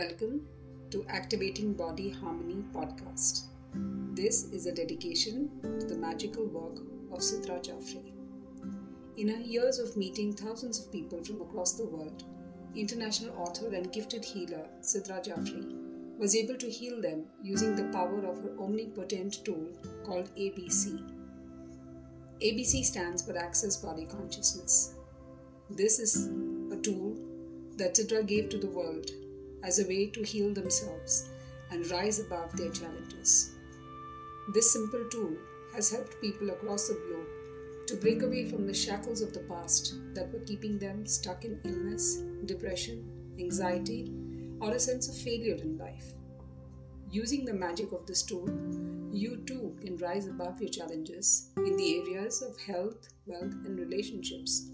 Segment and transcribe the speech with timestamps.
[0.00, 0.46] Welcome
[0.92, 3.48] to Activating Body Harmony podcast.
[4.14, 6.78] This is a dedication to the magical work
[7.12, 8.14] of Sidra Jafri.
[9.18, 12.24] In her years of meeting thousands of people from across the world,
[12.74, 18.24] international author and gifted healer Sidra Jafri was able to heal them using the power
[18.24, 19.68] of her omnipotent tool
[20.06, 20.98] called ABC.
[22.40, 24.94] ABC stands for Access Body Consciousness.
[25.68, 26.28] This is
[26.72, 27.18] a tool
[27.76, 29.10] that Sidra gave to the world
[29.62, 31.28] as a way to heal themselves
[31.70, 33.52] and rise above their challenges.
[34.52, 35.36] This simple tool
[35.74, 39.94] has helped people across the globe to break away from the shackles of the past
[40.14, 44.12] that were keeping them stuck in illness, depression, anxiety,
[44.60, 46.14] or a sense of failure in life.
[47.10, 48.48] Using the magic of this tool,
[49.12, 54.70] you too can rise above your challenges in the areas of health, wealth, and relationships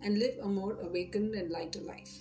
[0.00, 2.12] and live a more awakened and lighter life.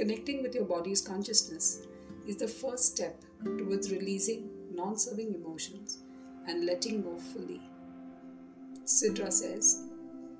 [0.00, 1.82] Connecting with your body's consciousness
[2.26, 3.22] is the first step
[3.58, 5.98] towards releasing non serving emotions
[6.46, 7.60] and letting go fully.
[8.86, 9.82] Sidra says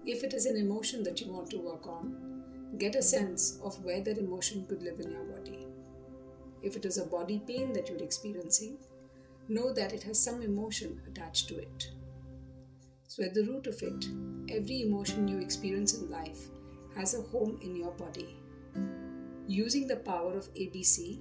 [0.07, 2.43] if it is an emotion that you want to work on,
[2.79, 5.67] get a sense of where that emotion could live in your body.
[6.63, 8.79] If it is a body pain that you're experiencing,
[9.51, 11.91] know that it has some emotion attached to it.
[13.09, 14.07] So, at the root of it,
[14.49, 16.47] every emotion you experience in life
[16.97, 18.40] has a home in your body.
[19.51, 21.19] Using the power of ABC,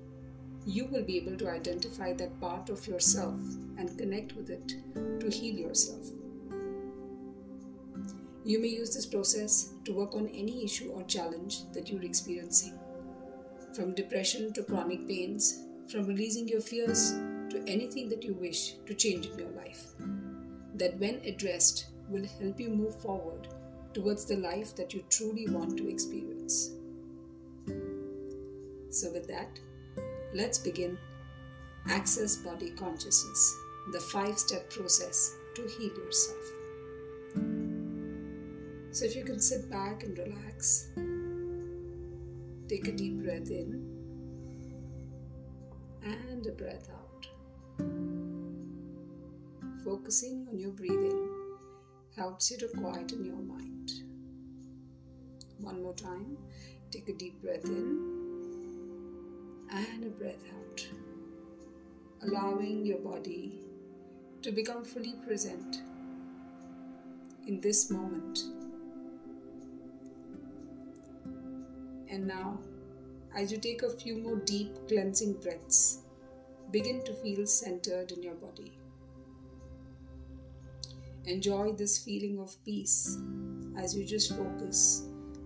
[0.63, 3.39] you will be able to identify that part of yourself
[3.79, 4.75] and connect with it
[5.19, 6.11] to heal yourself.
[8.45, 12.77] You may use this process to work on any issue or challenge that you're experiencing.
[13.73, 17.13] From depression to chronic pains, from releasing your fears
[17.49, 19.87] to anything that you wish to change in your life.
[20.75, 23.47] That, when addressed, will help you move forward
[23.95, 26.75] towards the life that you truly want to experience.
[28.91, 29.59] So, with that,
[30.33, 30.97] let's begin
[31.87, 33.55] Access Body Consciousness,
[33.91, 36.43] the five step process to heal yourself.
[38.91, 40.87] So, if you can sit back and relax,
[42.67, 43.85] take a deep breath in
[46.03, 47.27] and a breath out.
[49.85, 51.29] Focusing on your breathing
[52.15, 53.91] helps you to quieten your mind.
[55.59, 56.37] One more time,
[56.91, 58.18] take a deep breath in
[59.71, 60.87] and a breath out,
[62.23, 63.59] allowing your body
[64.41, 65.83] to become fully present
[67.47, 68.39] in this moment.
[72.09, 72.59] And now,
[73.35, 75.99] as you take a few more deep cleansing breaths,
[76.71, 78.71] begin to feel centered in your body.
[81.25, 83.19] Enjoy this feeling of peace
[83.77, 85.03] as you just focus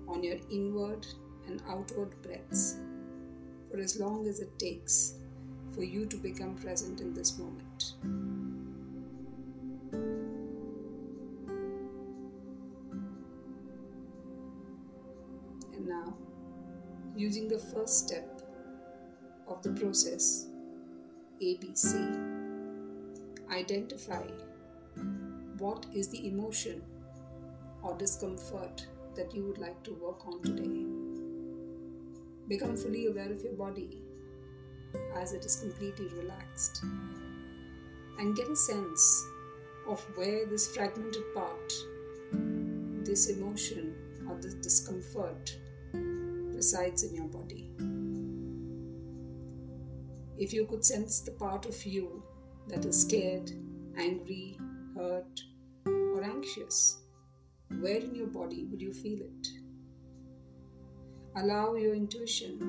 [0.08, 1.06] on your inward
[1.48, 2.78] and outward breaths
[3.74, 5.16] for as long as it takes
[5.74, 7.94] for you to become present in this moment.
[15.74, 16.14] And now,
[17.16, 18.44] using the first step
[19.48, 20.46] of the process,
[21.42, 21.96] ABC,
[23.50, 24.28] identify
[25.58, 26.84] what is the emotion
[27.82, 28.86] or discomfort
[29.16, 30.93] that you would like to work on today.
[32.54, 33.98] Become fully aware of your body
[35.16, 36.84] as it is completely relaxed
[38.20, 39.26] and get a sense
[39.88, 41.74] of where this fragmented part,
[43.04, 43.96] this emotion,
[44.30, 45.58] or this discomfort
[45.94, 47.72] resides in your body.
[50.38, 52.22] If you could sense the part of you
[52.68, 53.50] that is scared,
[53.98, 54.60] angry,
[54.96, 55.42] hurt,
[55.88, 57.02] or anxious,
[57.80, 59.63] where in your body would you feel it?
[61.36, 62.60] Allow your intuition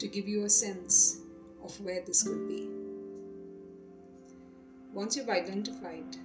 [0.00, 1.20] to give you a sense
[1.62, 2.68] of where this could be.
[4.92, 6.16] Once you've identified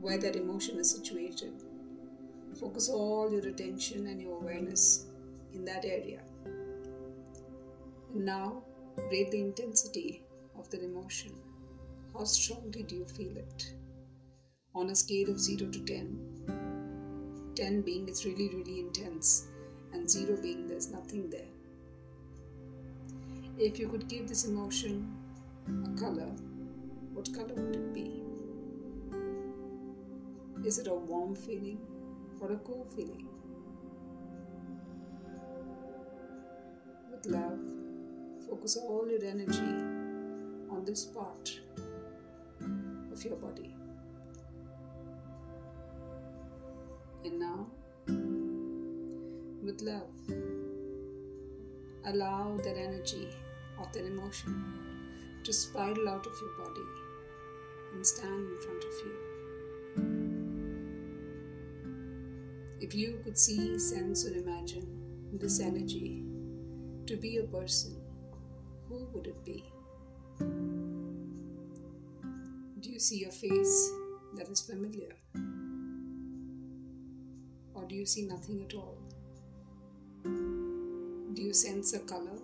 [0.00, 1.64] where that emotion is situated,
[2.60, 5.06] focus all your attention and your awareness
[5.52, 6.20] in that area.
[8.14, 8.62] And now,
[9.10, 10.22] rate the intensity
[10.56, 11.32] of that emotion.
[12.12, 13.74] How strongly do you feel it?
[14.76, 16.33] On a scale of 0 to 10,
[17.54, 19.46] 10 being it's really, really intense,
[19.92, 21.46] and 0 being there's nothing there.
[23.58, 25.14] If you could give this emotion
[25.68, 26.30] a color,
[27.12, 28.22] what color would it be?
[30.64, 31.78] Is it a warm feeling
[32.40, 33.28] or a cool feeling?
[37.10, 37.60] With love,
[38.48, 39.60] focus all your energy
[40.70, 41.60] on this part
[43.12, 43.76] of your body.
[47.24, 47.66] And now,
[49.64, 50.10] with love.
[52.06, 53.28] Allow that energy
[53.78, 54.62] of that emotion
[55.42, 56.86] to spiral out of your body
[57.94, 59.14] and stand in front of you.
[62.80, 64.86] If you could see, sense, or imagine
[65.32, 66.24] this energy
[67.06, 67.96] to be a person,
[68.88, 69.64] who would it be?
[72.80, 73.90] Do you see a face
[74.36, 75.16] that is familiar?
[77.94, 78.98] Do you see nothing at all?
[80.24, 82.40] Do you sense a color?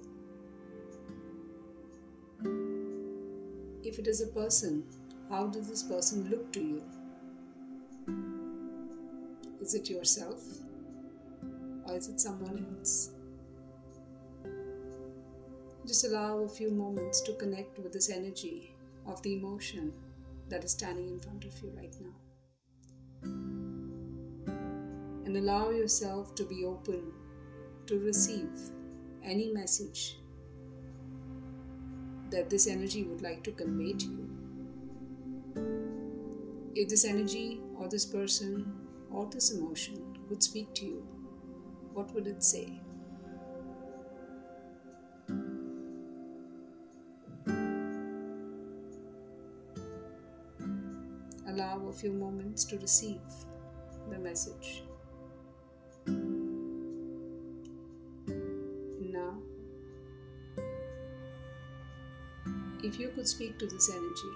[3.82, 4.84] If it is a person,
[5.28, 6.84] how does this person look to you?
[9.60, 10.40] Is it yourself?
[11.84, 13.10] Or is it someone else?
[15.84, 18.72] Just allow a few moments to connect with this energy
[19.04, 19.92] of the emotion
[20.48, 22.29] that is standing in front of you right now.
[25.30, 27.12] And allow yourself to be open
[27.86, 28.50] to receive
[29.22, 30.18] any message
[32.30, 34.28] that this energy would like to convey to you.
[36.74, 38.72] If this energy or this person
[39.08, 41.06] or this emotion would speak to you,
[41.94, 42.80] what would it say?
[51.46, 53.20] Allow a few moments to receive
[54.10, 54.82] the message.
[63.00, 64.32] You could speak to this energy,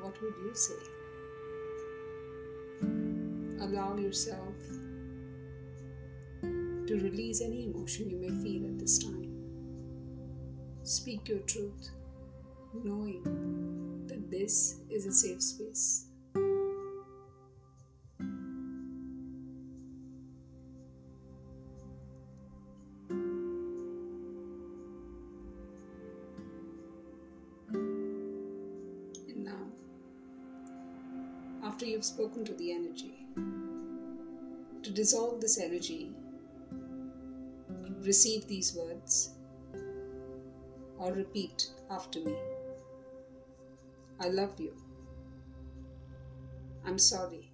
[0.00, 0.74] what would you say?
[3.60, 4.54] Allow yourself
[6.42, 9.32] to release any emotion you may feel at this time.
[10.82, 11.90] Speak your truth,
[12.82, 13.22] knowing
[14.08, 16.06] that this is a safe space.
[32.36, 33.14] After to the energy,
[34.82, 36.10] to dissolve this energy,
[38.02, 39.30] receive these words
[40.98, 42.36] or repeat after me.
[44.20, 44.74] I love you.
[46.84, 47.52] I'm sorry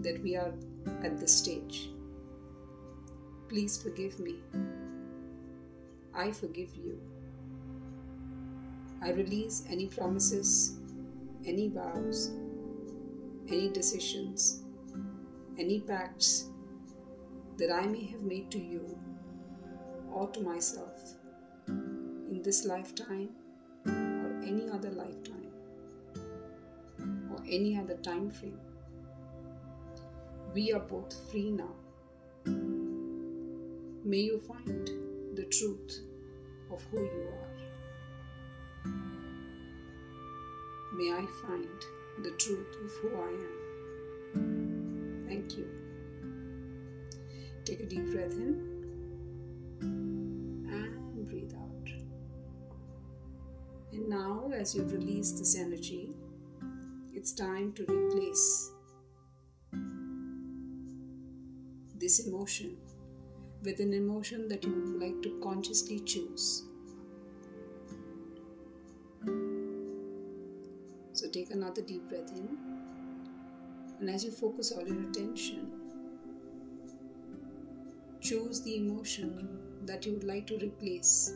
[0.00, 0.52] that we are
[1.04, 1.90] at this stage.
[3.48, 4.36] Please forgive me.
[6.14, 7.00] I forgive you.
[9.02, 10.80] I release any promises,
[11.44, 12.32] any vows,
[13.48, 14.64] any decisions,
[15.58, 16.50] any pacts
[17.58, 18.98] that I may have made to you
[20.12, 21.14] or to myself
[21.68, 23.30] in this lifetime
[23.86, 25.52] or any other lifetime
[27.30, 28.58] or any other time frame.
[30.52, 31.74] We are both free now.
[34.04, 34.90] May you find
[35.34, 36.00] the truth
[36.72, 37.56] of who you are.
[40.94, 41.84] May I find
[42.22, 45.24] the truth of who I am.
[45.28, 45.66] Thank you.
[47.64, 48.76] Take a deep breath in
[50.70, 51.88] and breathe out.
[53.92, 56.10] And now, as you release this energy,
[57.12, 58.70] it's time to replace
[61.98, 62.76] this emotion
[63.62, 66.64] with an emotion that you would like to consciously choose.
[71.36, 72.48] Take another deep breath in,
[74.00, 75.70] and as you focus all your attention,
[78.20, 81.34] choose the emotion that you would like to replace.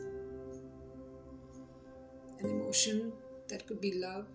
[2.39, 3.11] An emotion
[3.47, 4.25] that could be love,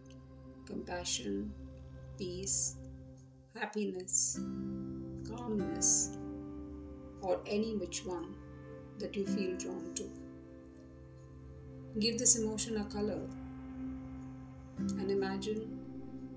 [0.66, 1.52] compassion,
[2.16, 2.76] peace,
[3.58, 4.38] happiness,
[5.28, 6.16] calmness,
[7.23, 8.37] or any which one
[9.00, 10.08] that you feel drawn to.
[11.99, 13.20] Give this emotion a color
[14.78, 15.78] and imagine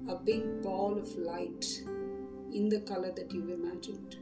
[0.09, 1.65] a big ball of light
[2.53, 4.17] in the color that you've imagined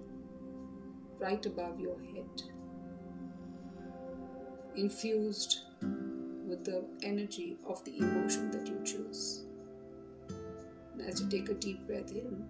[1.20, 2.42] right above your head,
[4.76, 5.62] infused
[6.48, 9.46] with the energy of the emotion that you choose.
[10.94, 12.48] And as you take a deep breath in,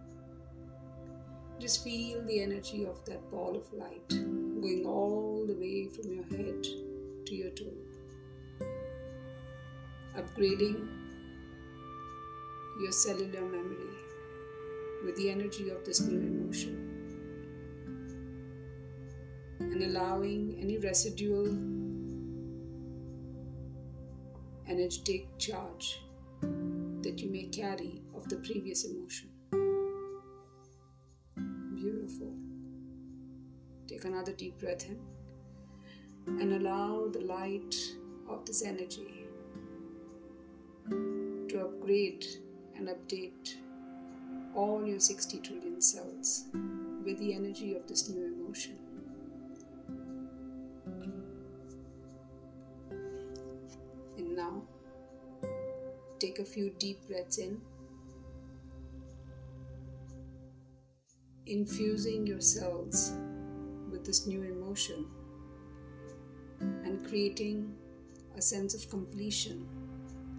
[1.60, 6.24] just feel the energy of that ball of light going all the way from your
[6.26, 6.64] head
[7.26, 7.74] to your toe,
[10.16, 11.07] upgrading
[12.80, 13.96] your cellular memory
[15.04, 16.98] with the energy of this new emotion
[19.60, 21.48] and allowing any residual
[24.68, 26.02] energetic charge
[27.02, 29.30] that you may carry of the previous emotion.
[31.76, 32.34] Beautiful.
[33.88, 35.00] Take another deep breath in
[36.28, 37.76] and allow the light
[38.30, 39.26] of this energy
[40.90, 42.26] to upgrade
[42.78, 43.56] and update
[44.56, 46.46] all your 60 trillion cells
[47.04, 48.78] with the energy of this new emotion.
[54.18, 54.62] And now,
[56.20, 57.62] take a few deep breaths in,
[61.46, 63.14] infusing your cells
[63.92, 65.06] with this new emotion
[66.60, 67.74] and creating
[68.36, 69.68] a sense of completion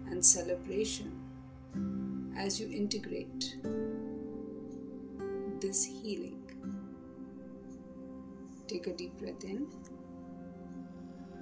[0.09, 1.18] and celebration
[2.39, 3.57] as you integrate
[5.59, 6.41] this healing.
[8.67, 9.67] Take a deep breath in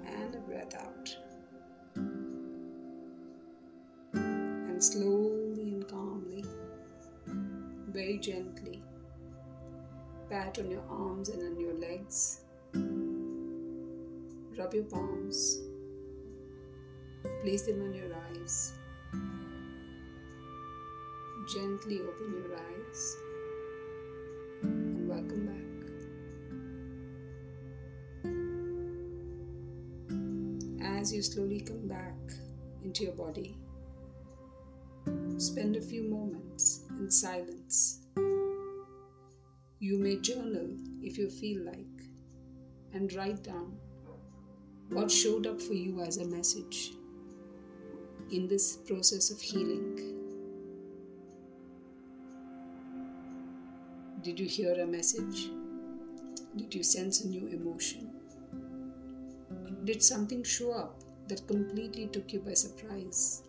[0.04, 1.16] and a breath out.
[4.14, 6.44] And slowly and calmly,
[7.90, 8.82] very gently,
[10.28, 12.40] pat on your arms and on your legs.
[14.58, 15.60] Rub your palms.
[17.42, 18.77] Place them on your eyes.
[21.48, 23.16] Gently open your eyes
[24.62, 25.46] and welcome
[30.78, 30.98] back.
[30.98, 32.18] As you slowly come back
[32.84, 33.56] into your body,
[35.38, 38.00] spend a few moments in silence.
[39.78, 40.68] You may journal
[41.00, 42.10] if you feel like
[42.92, 43.78] and write down
[44.90, 46.92] what showed up for you as a message
[48.30, 50.17] in this process of healing.
[54.22, 55.48] Did you hear a message?
[56.56, 58.10] Did you sense a new emotion?
[59.84, 60.96] Did something show up
[61.28, 63.44] that completely took you by surprise?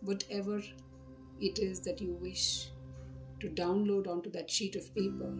[0.00, 0.60] Whatever
[1.40, 2.70] it is that you wish
[3.38, 5.32] to download onto that sheet of paper,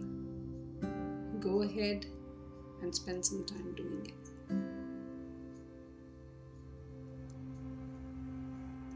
[1.41, 2.05] go ahead
[2.81, 4.29] and spend some time doing it.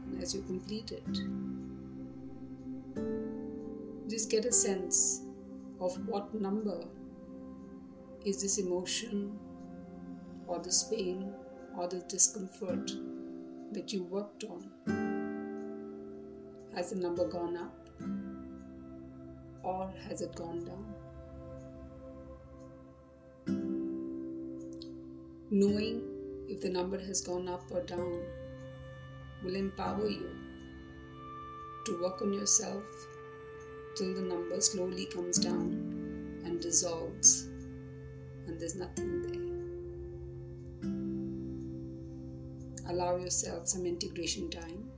[0.06, 1.20] And as you complete it,
[4.08, 5.20] just get a sense
[5.80, 6.82] of what number
[8.24, 9.38] is this emotion
[10.46, 11.30] or this pain
[11.76, 12.90] or this discomfort
[13.72, 14.70] that you worked on.
[16.74, 17.88] Has the number gone up
[19.62, 20.94] or has it gone down?
[25.50, 26.02] Knowing
[26.48, 28.22] if the number has gone up or down
[29.44, 30.30] will empower you
[31.84, 32.84] to work on yourself
[33.98, 35.72] till the number slowly comes down
[36.44, 37.48] and dissolves,
[38.46, 39.32] and there's nothing there.
[42.92, 44.88] Allow yourself some integration time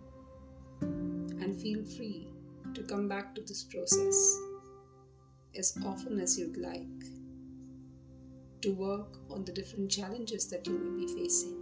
[0.83, 2.29] and feel free
[2.75, 4.39] to come back to this process
[5.59, 6.85] as often as you'd like
[8.61, 11.57] to work on the different challenges that you may be facing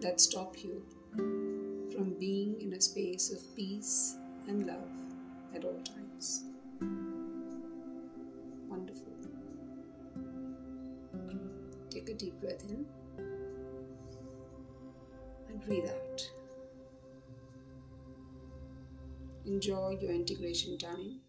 [0.00, 0.82] that stop you
[1.92, 4.16] from being in a space of peace
[4.48, 4.90] and love
[5.54, 6.44] at all times.
[8.68, 9.12] Wonderful.
[11.90, 12.86] Take a deep breath in
[15.48, 16.30] and breathe out.
[19.46, 21.20] Enjoy your integration time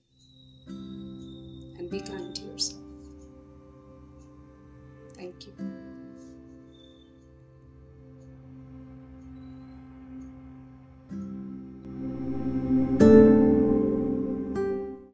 [0.68, 2.82] and be kind to yourself.
[5.16, 5.89] Thank you.